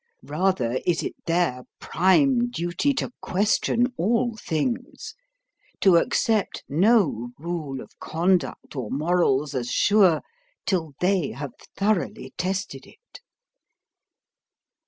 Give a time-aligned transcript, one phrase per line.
[0.25, 5.13] Rather is it their prime duty to question all things,
[5.79, 10.23] to accept no rule of conduct or morals as sure
[10.65, 13.21] till they have thoroughly tested it."